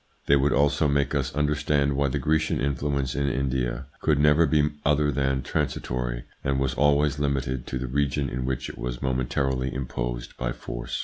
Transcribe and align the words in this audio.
They 0.25 0.35
would 0.35 0.51
also 0.51 0.87
make 0.87 1.13
us 1.13 1.31
understand 1.35 1.93
why 1.95 2.09
Grecian 2.09 2.59
influence 2.59 3.13
in 3.13 3.27
India 3.29 3.85
could 3.99 4.17
never 4.17 4.47
be 4.47 4.71
other 4.83 5.11
than 5.11 5.43
transitory 5.43 6.23
and 6.43 6.59
was 6.59 6.73
always 6.73 7.19
limited 7.19 7.67
to 7.67 7.77
the 7.77 7.85
region 7.85 8.27
in 8.27 8.43
which 8.43 8.67
it 8.67 8.79
was 8.79 9.03
momentarily 9.03 9.71
imposed 9.71 10.35
by 10.37 10.53
force. 10.53 10.99